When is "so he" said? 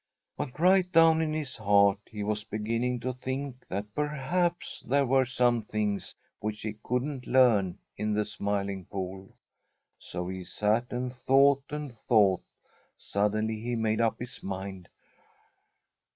9.99-10.43